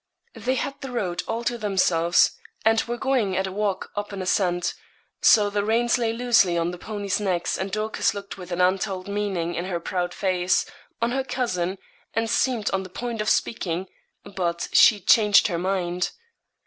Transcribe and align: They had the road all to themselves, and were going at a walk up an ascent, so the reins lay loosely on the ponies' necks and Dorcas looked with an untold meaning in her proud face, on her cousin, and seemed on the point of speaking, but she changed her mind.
They 0.33 0.55
had 0.55 0.81
the 0.81 0.89
road 0.89 1.21
all 1.27 1.43
to 1.43 1.59
themselves, 1.59 2.31
and 2.65 2.81
were 2.85 2.97
going 2.97 3.37
at 3.37 3.45
a 3.45 3.51
walk 3.51 3.91
up 3.95 4.11
an 4.11 4.23
ascent, 4.23 4.73
so 5.21 5.51
the 5.51 5.63
reins 5.63 5.99
lay 5.99 6.11
loosely 6.11 6.57
on 6.57 6.71
the 6.71 6.79
ponies' 6.79 7.19
necks 7.19 7.55
and 7.55 7.71
Dorcas 7.71 8.15
looked 8.15 8.35
with 8.35 8.51
an 8.51 8.61
untold 8.61 9.07
meaning 9.07 9.53
in 9.53 9.65
her 9.65 9.79
proud 9.79 10.11
face, 10.15 10.65
on 11.03 11.11
her 11.11 11.23
cousin, 11.23 11.77
and 12.15 12.31
seemed 12.31 12.71
on 12.71 12.81
the 12.81 12.89
point 12.89 13.21
of 13.21 13.29
speaking, 13.29 13.89
but 14.23 14.69
she 14.73 14.99
changed 14.99 15.49
her 15.49 15.59
mind. 15.59 16.09